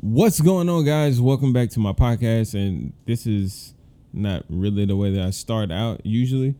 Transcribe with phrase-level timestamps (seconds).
[0.00, 1.20] What's going on, guys?
[1.20, 2.54] Welcome back to my podcast.
[2.54, 3.74] And this is
[4.12, 6.54] not really the way that I start out usually.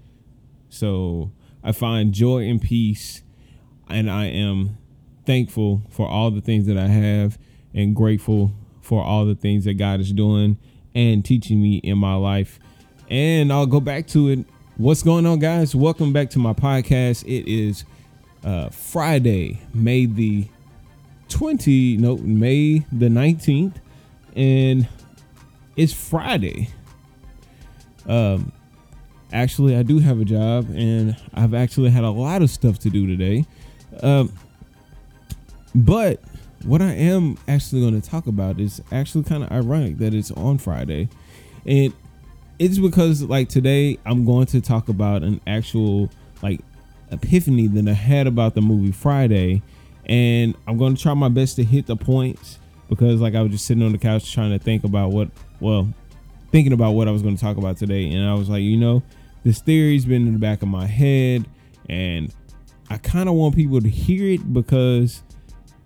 [0.71, 1.31] So
[1.63, 3.23] I find joy and peace,
[3.89, 4.77] and I am
[5.25, 7.39] thankful for all the things that I have
[7.73, 8.51] and grateful
[8.81, 10.59] for all the things that God is doing
[10.93, 12.59] and teaching me in my life.
[13.09, 14.41] And I'll go back to it.
[14.79, 15.77] What's going on, guys?
[15.77, 17.23] Welcome back to my podcast.
[17.23, 17.85] It is
[18.43, 20.49] uh, Friday, May the
[21.29, 23.75] 20 no may the 19th
[24.37, 24.89] and
[25.77, 26.69] it's friday.
[28.07, 28.53] Um
[29.31, 32.91] actually i do have a job and i've actually had a lot of stuff to
[32.91, 33.47] do today.
[34.03, 34.33] Um
[35.75, 36.21] but
[36.65, 40.31] what i am actually going to talk about is actually kind of ironic that it's
[40.31, 41.09] on friday.
[41.67, 41.93] And
[42.59, 46.11] it's because like today i'm going to talk about an actual
[46.43, 46.61] like
[47.11, 49.63] epiphany that i had about the movie friday
[50.09, 52.59] and I'm going to try my best to hit the points
[52.89, 55.29] because like I was just sitting on the couch trying to think about what
[55.61, 55.93] well
[56.51, 58.77] thinking about what I was going to talk about today and I was like, you
[58.77, 59.03] know,
[59.45, 61.47] this theory's been in the back of my head
[61.89, 62.35] and
[62.91, 65.23] I kind of want people to hear it because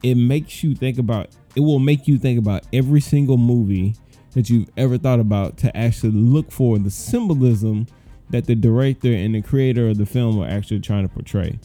[0.02, 3.94] it makes you think about it will make you think about every single movie
[4.32, 7.86] that you've ever thought about to actually look for the symbolism
[8.30, 11.58] that the director and the creator of the film are actually trying to portray.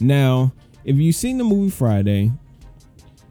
[0.00, 0.52] Now,
[0.88, 2.32] if you've seen the movie Friday,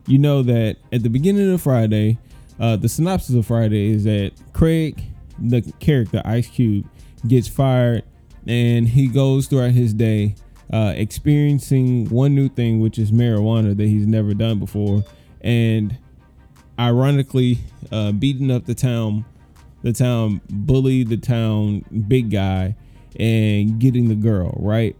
[0.05, 2.19] you know that at the beginning of Friday,
[2.59, 5.01] uh, the synopsis of Friday is that Craig,
[5.39, 6.87] the character Ice Cube,
[7.27, 8.03] gets fired
[8.45, 10.35] and he goes throughout his day
[10.71, 15.03] uh, experiencing one new thing, which is marijuana that he's never done before,
[15.41, 15.97] and
[16.79, 17.57] ironically,
[17.91, 19.25] uh, beating up the town,
[19.81, 22.75] the town bully, the town big guy,
[23.19, 24.55] and getting the girl.
[24.59, 24.95] Right?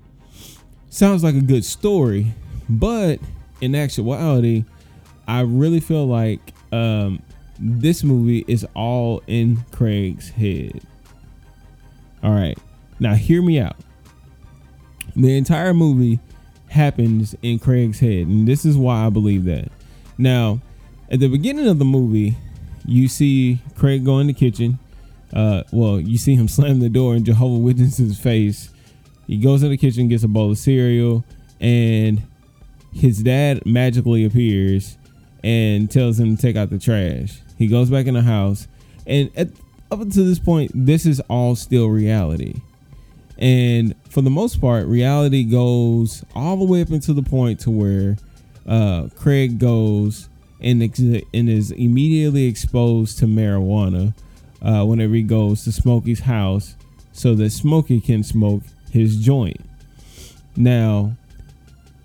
[0.90, 2.34] Sounds like a good story,
[2.70, 3.20] but
[3.62, 4.66] in actuality,
[5.28, 7.22] I really feel like um,
[7.60, 10.82] this movie is all in Craig's head.
[12.24, 12.58] All right.
[13.00, 13.76] Now, hear me out.
[15.16, 16.20] The entire movie
[16.70, 18.28] happens in Craig's head.
[18.28, 19.72] And this is why I believe that.
[20.18, 20.62] Now,
[21.10, 22.36] at the beginning of the movie,
[22.86, 24.80] you see Craig go in the kitchen.
[25.34, 28.70] Uh, well, you see him slam the door in Jehovah Witnesses' face.
[29.26, 31.26] He goes in the kitchen, gets a bowl of cereal,
[31.60, 32.24] and
[32.98, 34.98] his dad magically appears
[35.44, 37.40] and tells him to take out the trash.
[37.58, 38.68] He goes back in the house,
[39.06, 39.50] and at,
[39.92, 42.62] up until this point, this is all still reality.
[43.38, 47.72] And for the most part, reality goes all the way up until the point to
[47.72, 48.18] where
[48.68, 50.28] uh, Craig goes
[50.60, 54.16] and, ex- and is immediately exposed to marijuana
[54.62, 56.76] uh, whenever he goes to Smokey's house
[57.12, 59.62] so that Smokey can smoke his joint.
[60.56, 61.16] Now,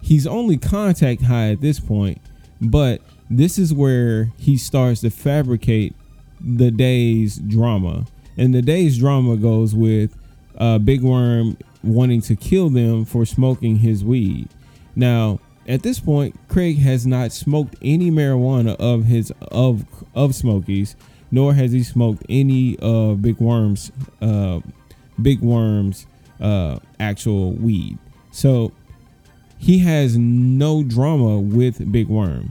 [0.02, 2.20] he's only contact high at this point,
[2.60, 5.94] but this is where he starts to fabricate
[6.40, 8.06] the day's drama.
[8.36, 10.14] And the day's drama goes with
[10.58, 14.48] uh, Big Worm wanting to kill them for smoking his weed.
[14.94, 19.84] Now, at this point, Craig has not smoked any marijuana of his of
[20.14, 20.96] of Smokey's,
[21.30, 24.60] nor has he smoked any uh Big Worm's uh
[25.20, 26.06] Big Worm's
[26.40, 27.98] uh actual weed.
[28.32, 28.72] So
[29.62, 32.50] he has no drama with Big Worm.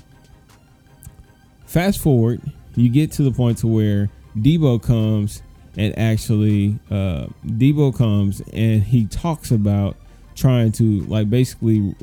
[1.65, 2.41] Fast forward,
[2.75, 5.41] you get to the point to where Debo comes
[5.75, 9.97] and actually uh, Debo comes and he talks about
[10.35, 11.93] trying to like basically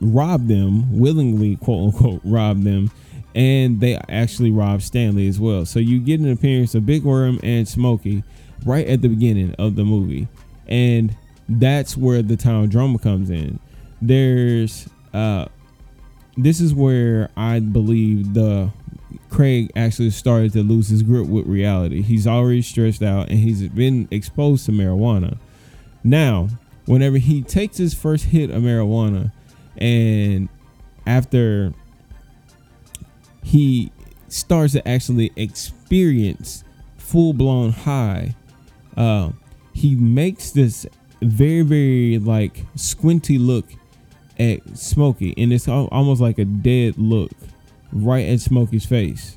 [0.00, 2.90] rob them willingly, quote unquote, rob them,
[3.34, 5.66] and they actually rob Stanley as well.
[5.66, 8.24] So you get an appearance of Big Worm and Smokey
[8.64, 10.26] right at the beginning of the movie,
[10.66, 11.14] and
[11.50, 13.60] that's where the town drama comes in
[14.00, 15.46] there's uh
[16.36, 18.70] this is where I believe the
[19.28, 22.02] Craig actually started to lose his grip with reality.
[22.02, 25.38] He's already stressed out and he's been exposed to marijuana.
[26.04, 26.48] Now,
[26.86, 29.32] whenever he takes his first hit of marijuana
[29.76, 30.48] and
[31.06, 31.74] after
[33.42, 33.90] he
[34.28, 36.64] starts to actually experience
[36.96, 38.36] full blown high,
[38.96, 39.30] uh,
[39.72, 40.86] he makes this
[41.20, 43.66] very, very like squinty look
[44.38, 47.32] at Smokey, and it's almost like a dead look
[47.92, 49.36] right at Smokey's face.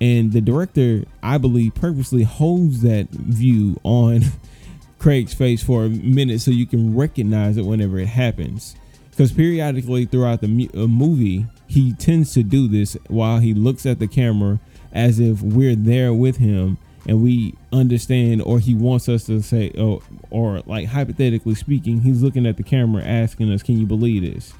[0.00, 4.22] And the director, I believe, purposely holds that view on
[4.98, 8.74] Craig's face for a minute so you can recognize it whenever it happens.
[9.10, 13.86] Because periodically throughout the mu- uh, movie, he tends to do this while he looks
[13.86, 14.58] at the camera
[14.92, 19.70] as if we're there with him and we understand or he wants us to say
[19.70, 20.00] or,
[20.30, 24.52] or like hypothetically speaking he's looking at the camera asking us can you believe this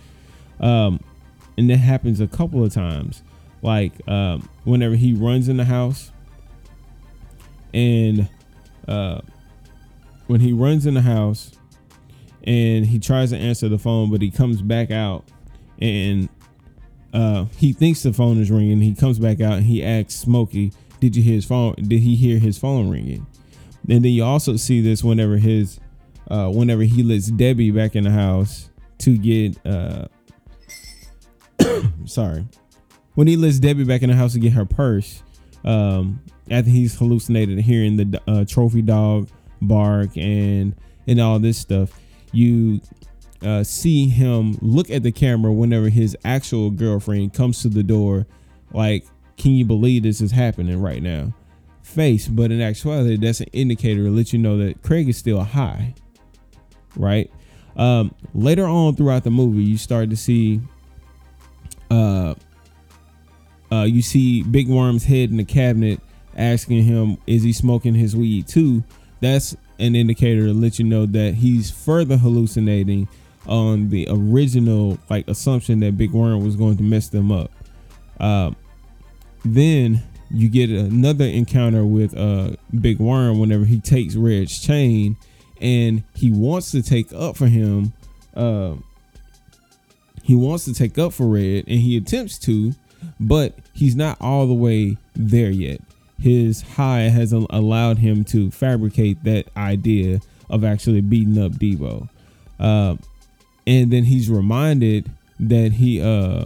[0.61, 1.00] um,
[1.56, 3.23] and that happens a couple of times
[3.62, 6.11] like um, whenever he runs in the house
[7.73, 8.29] and
[8.88, 9.21] uh,
[10.27, 11.53] when he runs in the house
[12.45, 15.25] and he tries to answer the phone, but he comes back out
[15.81, 16.29] and
[17.12, 18.81] uh, he thinks the phone is ringing.
[18.81, 21.75] He comes back out and he asks Smokey, "Did you hear his phone?
[21.75, 23.26] Did he hear his phone ringing?"
[23.88, 25.81] And then you also see this whenever his,
[26.31, 30.06] uh, whenever he lets Debbie back in the house to get, uh,
[32.04, 32.46] sorry,
[33.14, 35.25] when he lets Debbie back in the house to get her purse,
[35.64, 39.28] um, after he's hallucinated hearing the uh, trophy dog
[39.60, 40.76] bark and
[41.08, 41.99] and all this stuff,
[42.31, 42.81] you
[43.44, 48.25] uh, see him look at the camera whenever his actual girlfriend comes to the door,
[48.72, 49.04] like,
[49.37, 51.32] "Can you believe this is happening right now?"
[51.82, 55.43] Face, but in actuality, that's an indicator to let you know that Craig is still
[55.43, 55.94] high,
[56.96, 57.31] right?
[57.76, 60.61] Um, later on throughout the movie, you start to see
[61.90, 62.34] uh,
[63.70, 66.00] uh, you see Big Worm's head in the cabinet
[66.37, 68.85] asking him, is he smoking his weed too?
[69.20, 73.08] That's an indicator to let you know that he's further hallucinating
[73.46, 77.50] on the original like assumption that Big Worm was going to mess them up.
[78.20, 78.52] Uh,
[79.44, 85.17] then you get another encounter with uh, Big Worm whenever he takes Red's chain
[85.61, 87.93] and he wants to take up for him.
[88.35, 88.75] Uh,
[90.23, 92.75] he wants to take up for Red and he attempts to,
[93.21, 95.81] but he's not all the way there yet.
[96.21, 102.09] His high has allowed him to fabricate that idea of actually beating up Debo.
[102.61, 102.97] Uh,
[103.67, 105.11] and then he's reminded
[105.41, 106.45] that he uh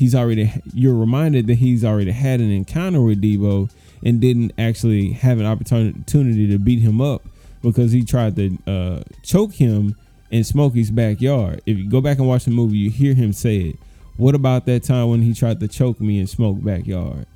[0.00, 3.70] he's already you're reminded that he's already had an encounter with Debo
[4.02, 7.22] and didn't actually have an opportunity to beat him up
[7.62, 9.94] because he tried to uh, choke him
[10.30, 11.60] in Smokey's backyard.
[11.66, 13.76] If you go back and watch the movie, you hear him say it.
[14.16, 17.26] What about that time when he tried to choke me in Smoke backyard?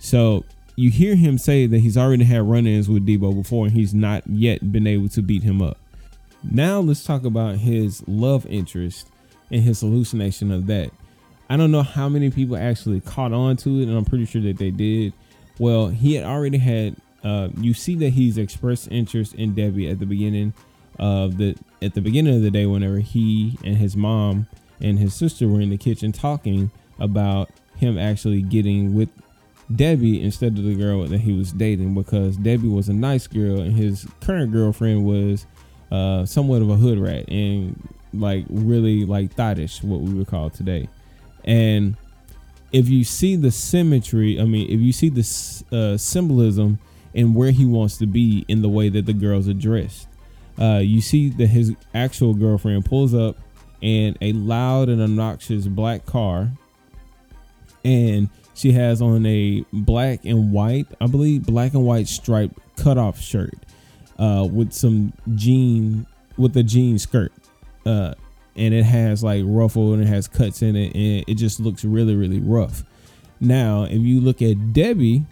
[0.00, 0.44] So
[0.74, 4.26] you hear him say that he's already had run-ins with Debo before and he's not
[4.26, 5.78] yet been able to beat him up.
[6.42, 9.06] Now let's talk about his love interest
[9.52, 10.90] and his hallucination of that.
[11.48, 14.42] I don't know how many people actually caught on to it, and I'm pretty sure
[14.42, 15.12] that they did.
[15.58, 16.96] Well, he had already had.
[17.24, 20.52] Uh, you see that he's expressed interest in Debbie at the beginning
[20.98, 24.46] of the at the beginning of the day, whenever he and his mom
[24.80, 29.08] and his sister were in the kitchen talking about him actually getting with
[29.74, 33.60] Debbie instead of the girl that he was dating because Debbie was a nice girl
[33.60, 35.46] and his current girlfriend was
[35.90, 40.50] uh, somewhat of a hood rat and like really like thottish, what we would call
[40.50, 40.88] today.
[41.48, 41.96] And
[42.70, 45.22] if you see the symmetry, I mean, if you see the
[45.72, 46.78] uh, symbolism
[47.14, 50.06] and where he wants to be in the way that the girls are dressed,
[50.60, 53.36] uh, you see that his actual girlfriend pulls up
[53.80, 56.50] in a loud and obnoxious black car,
[57.84, 63.20] and she has on a black and white, I believe, black and white striped cutoff
[63.20, 63.54] shirt,
[64.18, 66.06] uh, with some jean
[66.36, 67.32] with a jean skirt,
[67.86, 68.14] uh,
[68.58, 71.84] and it has like ruffle and it has cuts in it, and it just looks
[71.84, 72.84] really really rough.
[73.40, 75.24] Now, if you look at Debbie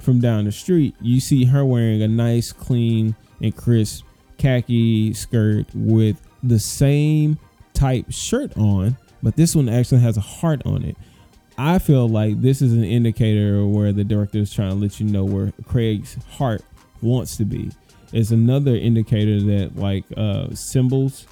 [0.00, 4.04] from down the street, you see her wearing a nice, clean, and crisp
[4.38, 7.38] khaki skirt with the same
[7.74, 10.96] type shirt on, but this one actually has a heart on it.
[11.58, 15.06] I feel like this is an indicator where the director is trying to let you
[15.06, 16.62] know where Craig's heart
[17.02, 17.70] wants to be.
[18.12, 21.26] It's another indicator that like uh, symbols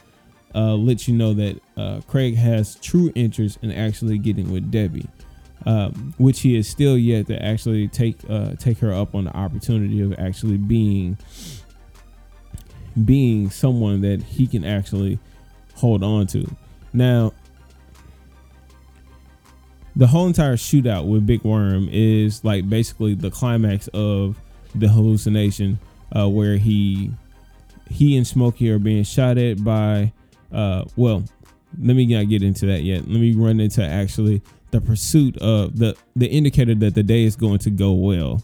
[0.54, 5.06] uh, let you know that uh, Craig has true interest in actually getting with Debbie,
[5.66, 9.36] um, which he is still yet to actually take uh, take her up on the
[9.36, 11.16] opportunity of actually being
[13.04, 15.18] being someone that he can actually
[15.74, 16.44] hold on to.
[16.92, 17.32] Now,
[19.94, 24.36] the whole entire shootout with Big Worm is like basically the climax of
[24.74, 25.78] the hallucination,
[26.16, 27.12] uh, where he
[27.88, 30.12] he and Smokey are being shot at by.
[30.52, 31.24] Uh, well,
[31.80, 33.08] let me not get into that yet.
[33.08, 37.36] Let me run into actually the pursuit of the the indicator that the day is
[37.36, 38.42] going to go well.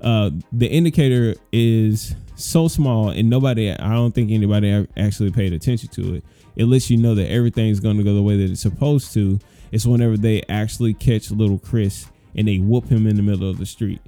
[0.00, 5.88] Uh, the indicator is so small and nobody i don't think anybody actually paid attention
[5.88, 6.24] to it
[6.54, 9.40] it lets you know that everything's going to go the way that it's supposed to
[9.72, 13.58] it's whenever they actually catch little chris and they whoop him in the middle of
[13.58, 14.00] the street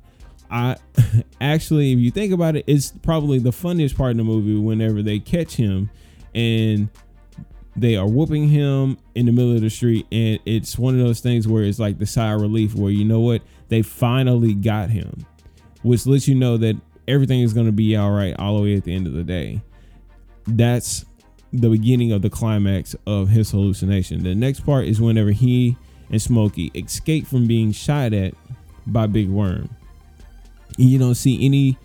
[0.49, 0.77] i
[1.41, 5.03] actually if you think about it it's probably the funniest part in the movie whenever
[5.03, 5.91] they catch him
[6.33, 6.89] and
[7.77, 11.21] they are whooping him in the middle of the street and it's one of those
[11.21, 14.91] things where it's like the sigh of relief where you know what they finally got
[14.91, 15.25] him
[15.83, 16.77] which lets you know that
[17.09, 19.25] everything is going to be all right all the way at the end of the
[19.25, 19.61] day.
[20.47, 21.05] That's
[21.53, 24.23] the beginning of the climax of his hallucination.
[24.23, 25.77] The next part is whenever he
[26.11, 28.35] and Smokey escape from being shot at
[28.87, 29.69] by Big Worm.
[30.77, 31.79] You don't see any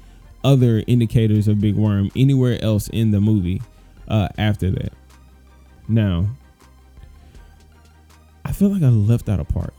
[0.43, 3.61] other indicators of Big Worm anywhere else in the movie
[4.07, 4.93] uh, after that.
[5.87, 6.27] Now,
[8.43, 9.73] I feel like I left out a part,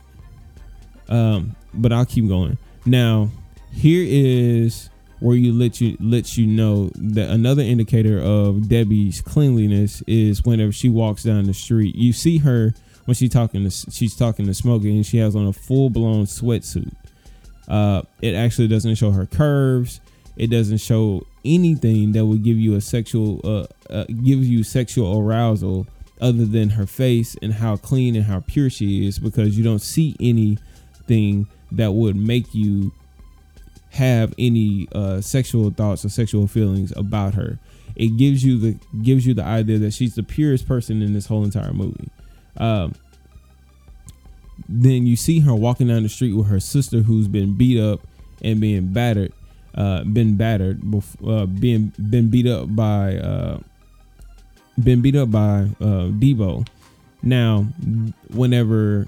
[1.09, 2.57] um, but I'll keep going.
[2.85, 3.29] Now,
[3.71, 10.03] here is where you let you lets you know that another indicator of Debbie's cleanliness
[10.05, 11.95] is whenever she walks down the street.
[11.95, 12.73] You see her
[13.05, 16.25] when she's talking to she's talking to Smokey and she has on a full blown
[16.25, 16.93] sweatsuit.
[17.67, 19.99] Uh, it actually doesn't show her curves.
[20.35, 25.87] It doesn't show anything that would give you a sexual uh, uh, you sexual arousal
[26.19, 29.79] other than her face and how clean and how pure she is because you don't
[29.79, 32.91] see anything that would make you
[33.91, 37.59] have any uh, sexual thoughts or sexual feelings about her.
[37.95, 41.25] It gives you the gives you the idea that she's the purest person in this
[41.25, 42.09] whole entire movie.
[42.57, 42.93] Um,
[44.69, 48.01] then you see her walking down the street with her sister, who's been beat up
[48.41, 49.33] and being battered,
[49.75, 50.81] uh, been battered,
[51.25, 53.59] uh, being been beat up by, uh,
[54.81, 56.67] been beat up by uh, Debo.
[57.23, 57.67] Now,
[58.33, 59.07] whenever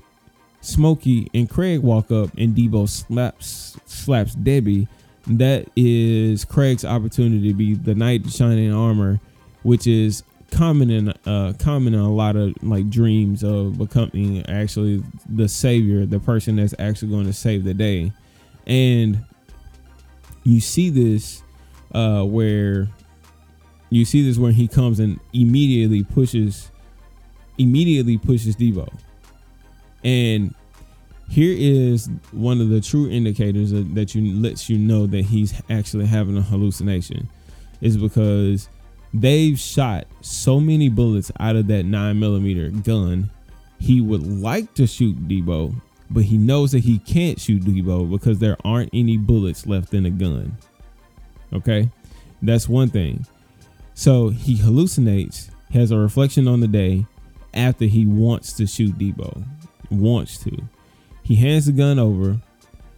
[0.62, 4.88] Smokey and Craig walk up and Debo slaps slaps Debbie,
[5.28, 9.20] that is Craig's opportunity to be the knight in shining armor,
[9.64, 15.04] which is common in uh common in a lot of like dreams of becoming actually
[15.30, 18.12] the savior, the person that's actually going to save the day.
[18.66, 19.24] And
[20.44, 21.44] you see this
[21.94, 22.88] uh where
[23.90, 26.72] you see this where he comes and immediately pushes
[27.58, 28.92] immediately pushes Debo.
[30.04, 30.56] And
[31.30, 36.06] here is one of the true indicators that you lets you know that he's actually
[36.06, 37.30] having a hallucination
[37.82, 38.70] is because
[39.14, 43.30] they've shot so many bullets out of that nine millimeter gun.
[43.80, 45.74] He would like to shoot Debo,
[46.10, 50.04] but he knows that he can't shoot Debo because there aren't any bullets left in
[50.04, 50.58] the gun.
[51.54, 51.90] Okay,
[52.42, 53.26] that's one thing.
[54.00, 57.06] So he hallucinates, has a reflection on the day
[57.54, 59.44] after he wants to shoot Debo,
[59.92, 60.58] wants to.
[61.22, 62.40] He hands the gun over,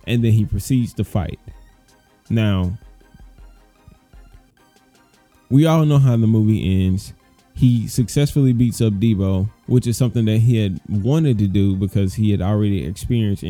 [0.05, 1.39] and then he proceeds to fight.
[2.29, 2.77] Now,
[5.49, 7.13] we all know how the movie ends.
[7.55, 12.13] He successfully beats up Debo, which is something that he had wanted to do because
[12.13, 13.43] he had already experienced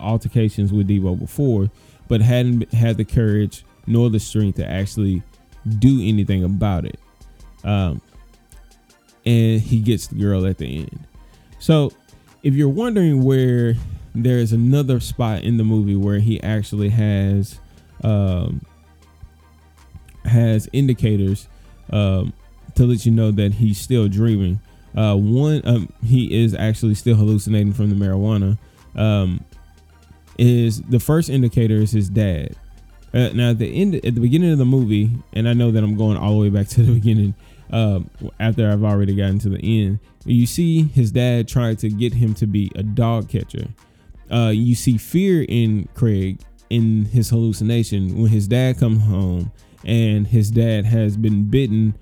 [0.00, 1.70] altercations with Debo before,
[2.08, 5.22] but hadn't had the courage nor the strength to actually
[5.78, 6.98] do anything about it.
[7.64, 8.00] Um,
[9.24, 11.06] and he gets the girl at the end.
[11.58, 11.92] So,
[12.42, 13.74] if you're wondering where
[14.14, 17.58] there is another spot in the movie where he actually has
[18.02, 18.64] um,
[20.24, 21.48] has indicators
[21.90, 22.32] um,
[22.74, 24.60] to let you know that he's still dreaming.
[24.96, 28.58] Uh, one, um, he is actually still hallucinating from the marijuana.
[28.94, 29.44] Um,
[30.38, 32.56] is the first indicator is his dad.
[33.16, 35.82] Uh, now at the end, at the beginning of the movie, and I know that
[35.82, 37.34] I'm going all the way back to the beginning.
[37.70, 42.12] Um, after I've already gotten to the end, you see his dad trying to get
[42.12, 43.68] him to be a dog catcher.
[44.30, 49.50] Uh, you see fear in Craig in his hallucination when his dad comes home
[49.84, 51.96] and his dad has been bitten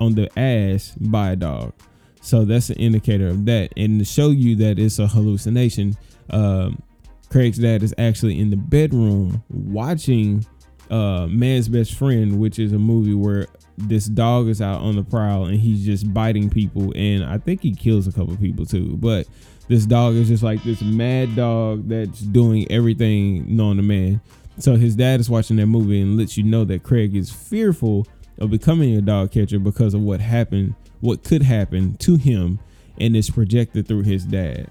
[0.00, 1.72] on the ass by a dog.
[2.20, 3.72] So that's an indicator of that.
[3.76, 5.96] And to show you that it's a hallucination,
[6.30, 6.82] um,
[7.30, 10.44] Craig's dad is actually in the bedroom watching
[10.90, 15.02] uh, Man's Best Friend, which is a movie where this dog is out on the
[15.02, 16.92] prowl and he's just biting people.
[16.96, 18.96] And I think he kills a couple people too.
[18.96, 19.26] But
[19.68, 24.20] this dog is just like this mad dog that's doing everything known to man.
[24.58, 28.06] So his dad is watching that movie and lets you know that Craig is fearful
[28.38, 32.58] of becoming a dog catcher because of what happened, what could happen to him,
[33.00, 34.68] and is projected through his dad.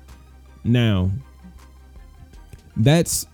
[0.63, 1.11] Now,
[2.75, 3.27] that's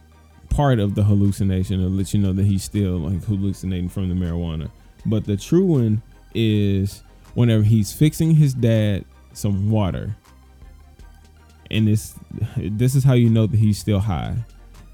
[0.54, 4.16] part of the hallucination to let you know that he's still like hallucinating from the
[4.16, 4.70] marijuana.
[5.06, 6.02] But the true one
[6.36, 7.02] is
[7.34, 10.16] whenever he's fixing his dad some water.
[11.72, 12.16] And this
[12.56, 14.36] this is how you know that he's still high.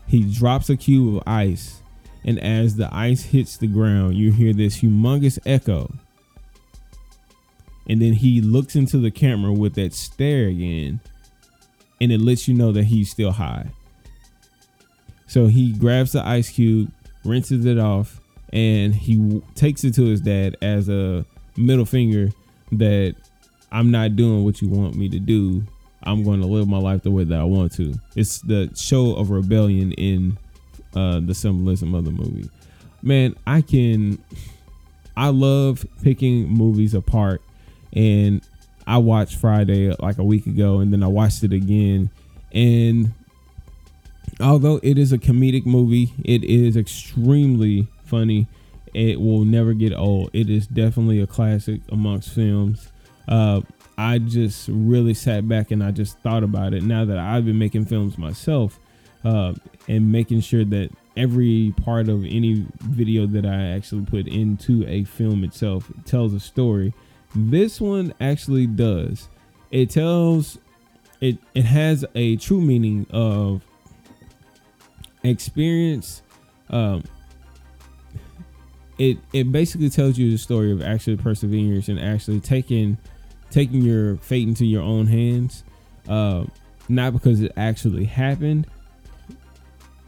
[0.08, 1.82] He drops a cube of ice,
[2.24, 5.94] and as the ice hits the ground, you hear this humongous echo.
[7.88, 11.02] And then he looks into the camera with that stare again,
[12.00, 13.72] and it lets you know that he's still high.
[15.30, 16.92] So he grabs the ice cube,
[17.24, 18.20] rinses it off,
[18.52, 21.24] and he w- takes it to his dad as a
[21.56, 22.30] middle finger
[22.72, 23.16] that
[23.72, 25.64] I'm not doing what you want me to do.
[26.02, 27.94] I'm going to live my life the way that I want to.
[28.16, 30.36] It's the show of rebellion in
[30.96, 32.50] uh, the symbolism of the movie.
[33.04, 34.18] Man, I can.
[35.16, 37.44] I love picking movies apart,
[37.94, 38.42] and
[38.88, 42.10] I watched Friday like a week ago, and then I watched it again,
[42.52, 43.14] and
[44.40, 48.48] although it is a comedic movie, it is extremely funny.
[48.94, 50.32] It will never get old.
[50.34, 52.92] It is definitely a classic amongst films.
[53.28, 53.62] Uh,
[53.98, 57.60] I just really sat back and I just thought about it now that I've been
[57.60, 58.80] making films myself
[59.24, 59.54] uh,
[59.88, 65.04] and making sure that every part of any video that I actually put into a
[65.04, 66.94] film itself tells a story.
[67.36, 69.28] This one actually does.
[69.72, 70.58] It tells
[71.22, 73.62] it it has a true meaning of
[75.24, 76.22] experience
[76.70, 77.04] um
[79.00, 82.98] it it basically tells you the story of actually perseverance and actually taking
[83.50, 85.64] taking your fate into your own hands.
[86.08, 86.44] Uh
[86.90, 88.68] not because it actually happened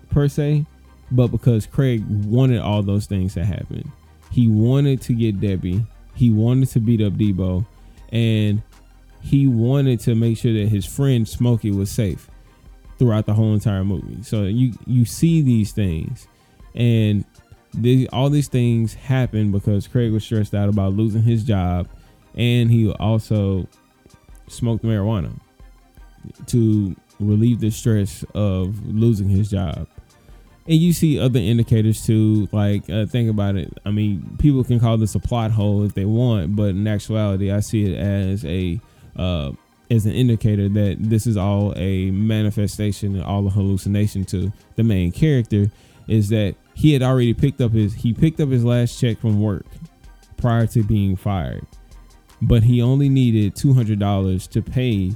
[0.09, 0.65] per se
[1.11, 3.91] but because Craig wanted all those things to happen.
[4.31, 5.85] He wanted to get Debbie.
[6.15, 7.65] He wanted to beat up Debo.
[8.13, 8.61] And
[9.21, 12.30] he wanted to make sure that his friend Smokey was safe
[13.01, 14.21] throughout the whole entire movie.
[14.21, 16.27] So you you see these things,
[16.75, 17.25] and
[18.13, 21.87] all these things happen because Craig was stressed out about losing his job,
[22.35, 23.67] and he also
[24.47, 25.31] smoked marijuana
[26.45, 29.87] to relieve the stress of losing his job.
[30.67, 33.75] And you see other indicators too, like uh, think about it.
[33.83, 37.51] I mean, people can call this a plot hole if they want, but in actuality,
[37.51, 38.79] I see it as a
[39.15, 39.53] uh,
[39.91, 44.83] as an indicator that this is all a manifestation and all a hallucination to the
[44.83, 45.69] main character
[46.07, 49.41] is that he had already picked up his he picked up his last check from
[49.41, 49.65] work
[50.37, 51.67] prior to being fired.
[52.41, 55.11] But he only needed $200 to pay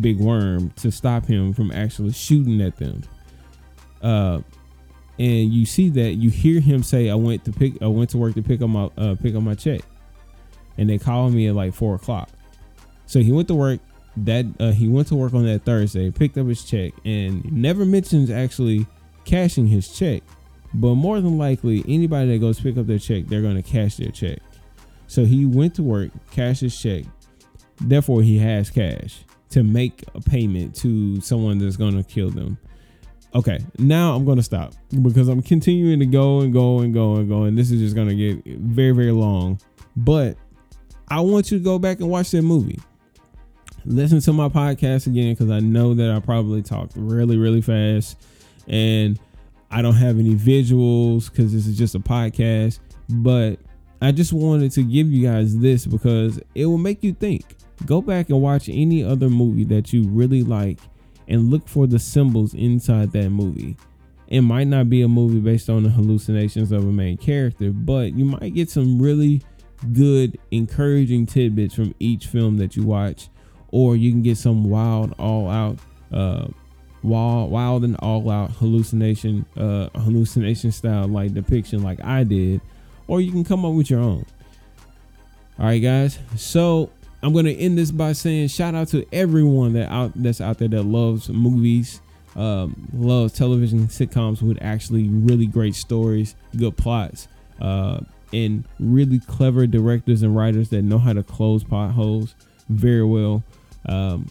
[0.00, 3.02] big worm to stop him from actually shooting at them.
[4.00, 4.40] Uh,
[5.18, 8.16] and you see that you hear him say i went to pick i went to
[8.16, 9.80] work to pick up my uh, pick up my check.
[10.78, 12.30] And they called me at like four o'clock
[13.10, 13.80] so he went to work
[14.18, 17.84] that uh, he went to work on that Thursday, picked up his check, and never
[17.84, 18.86] mentions actually
[19.24, 20.22] cashing his check.
[20.74, 23.96] But more than likely, anybody that goes pick up their check, they're going to cash
[23.96, 24.38] their check.
[25.08, 27.02] So he went to work, cashed his check.
[27.80, 32.58] Therefore, he has cash to make a payment to someone that's going to kill them.
[33.34, 37.16] Okay, now I'm going to stop because I'm continuing to go and go and go
[37.16, 37.42] and go.
[37.42, 39.60] And this is just going to get very, very long.
[39.96, 40.36] But
[41.08, 42.78] I want you to go back and watch that movie
[43.84, 48.18] listen to my podcast again because I know that I probably talked really, really fast
[48.68, 49.18] and
[49.70, 52.80] I don't have any visuals because this is just a podcast.
[53.08, 53.58] But
[54.02, 57.56] I just wanted to give you guys this because it will make you think.
[57.86, 60.78] Go back and watch any other movie that you really like
[61.28, 63.76] and look for the symbols inside that movie.
[64.28, 68.12] It might not be a movie based on the hallucinations of a main character, but
[68.14, 69.42] you might get some really
[69.92, 73.28] good, encouraging tidbits from each film that you watch
[73.72, 75.78] or you can get some wild, all out,
[76.12, 76.46] uh,
[77.02, 82.60] wild, wild and all out hallucination, uh, hallucination style like depiction, like I did,
[83.06, 84.24] or you can come up with your own.
[85.58, 86.18] All right, guys.
[86.36, 86.90] So
[87.22, 90.68] I'm gonna end this by saying shout out to everyone that out that's out there
[90.68, 92.00] that loves movies,
[92.34, 97.28] um, loves television sitcoms with actually really great stories, good plots,
[97.60, 98.00] uh,
[98.32, 102.34] and really clever directors and writers that know how to close potholes
[102.68, 103.42] very well.
[103.86, 104.30] Um,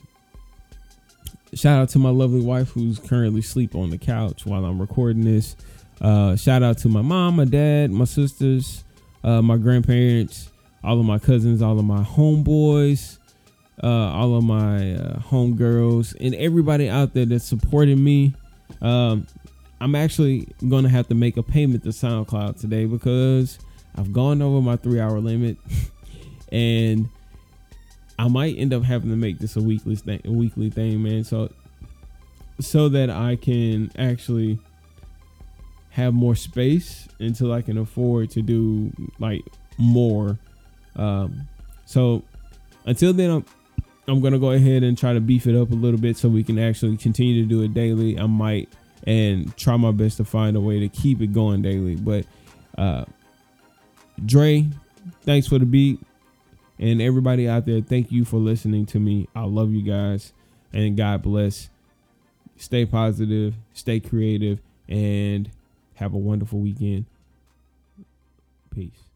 [1.54, 5.24] shout out to my lovely wife who's currently asleep on the couch while I'm recording
[5.24, 5.56] this.
[6.02, 8.84] Uh, shout out to my mom, my dad, my sisters,
[9.24, 10.50] uh, my grandparents,
[10.84, 13.18] all of my cousins, all of my homeboys,
[13.84, 18.34] uh, all of my uh, homegirls, and everybody out there that's supporting me.
[18.82, 19.28] Um,
[19.82, 23.60] I'm actually going to have to make a payment to SoundCloud today because
[23.96, 25.58] I've gone over my three hour limit.
[26.52, 27.10] and
[28.20, 31.24] I might end up having to make this a weekly thing, a weekly thing, man.
[31.24, 31.50] So
[32.60, 34.60] so that I can actually
[35.92, 39.42] have more space until I can afford to do like
[39.78, 40.38] more.
[40.98, 41.48] Um,
[41.86, 42.24] so
[42.86, 43.46] until then, I'm
[44.10, 46.44] I'm gonna go ahead and try to beef it up a little bit so we
[46.44, 48.20] can actually continue to do it daily.
[48.20, 48.68] I might
[49.08, 51.96] and try my best to find a way to keep it going daily.
[51.96, 52.26] But
[52.78, 53.06] uh,
[54.26, 54.68] Dre,
[55.24, 56.02] thanks for the beat.
[56.80, 59.28] And everybody out there, thank you for listening to me.
[59.36, 60.32] I love you guys
[60.72, 61.70] and God bless.
[62.58, 65.50] Stay positive, stay creative, and
[65.96, 67.06] have a wonderful weekend.
[68.74, 69.09] Peace.